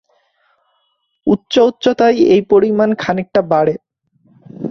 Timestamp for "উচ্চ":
1.27-1.53